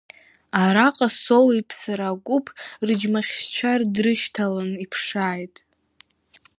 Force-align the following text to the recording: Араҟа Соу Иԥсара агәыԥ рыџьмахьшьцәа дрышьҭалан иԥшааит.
Араҟа 0.63 1.07
Соу 1.21 1.47
Иԥсара 1.59 2.07
агәыԥ 2.13 2.45
рыџьмахьшьцәа 2.87 3.71
дрышьҭалан 3.93 4.71
иԥшааит. 4.83 5.55